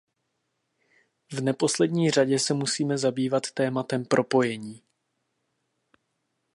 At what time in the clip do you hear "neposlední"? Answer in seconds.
1.41-2.11